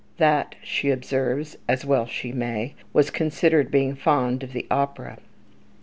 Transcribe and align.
"That," 0.17 0.55
she 0.63 0.89
observes, 0.89 1.59
as 1.67 1.85
well 1.85 2.07
she 2.07 2.31
may, 2.31 2.73
"was 2.91 3.11
considered 3.11 3.69
being 3.69 3.93
fond 3.93 4.41
of 4.41 4.51
the 4.51 4.65
opera." 4.71 5.19